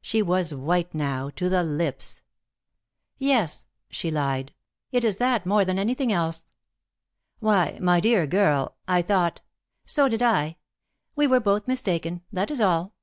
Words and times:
She 0.00 0.22
was 0.22 0.54
white, 0.54 0.94
now, 0.94 1.28
to 1.30 1.48
the 1.48 1.64
lips. 1.64 2.22
"Yes," 3.18 3.66
she 3.90 4.12
lied. 4.12 4.52
"It 4.92 5.04
is 5.04 5.16
that 5.16 5.44
more 5.44 5.64
than 5.64 5.76
anything 5.76 6.12
else." 6.12 6.44
"Why, 7.40 7.80
my 7.82 7.98
dear 7.98 8.24
girl! 8.28 8.76
I 8.86 9.02
thought" 9.02 9.40
"So 9.84 10.08
did 10.08 10.22
I. 10.22 10.58
We 11.16 11.26
were 11.26 11.40
both 11.40 11.66
mistaken, 11.66 12.22
that 12.32 12.52
is 12.52 12.60
all." 12.60 12.94